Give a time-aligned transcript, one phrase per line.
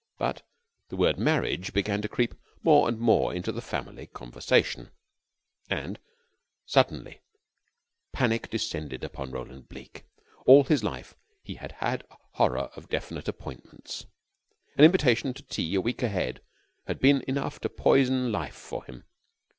[0.17, 0.41] But
[0.89, 4.89] the word marriage began to creep more and more into the family conversation,
[5.69, 5.99] and
[6.65, 7.21] suddenly
[8.11, 10.05] panic descended upon Roland Bleke.
[10.47, 14.07] All his life he had had a horror of definite appointments.
[14.75, 16.41] An invitation to tea a week ahead
[16.87, 19.03] had been enough to poison life for him.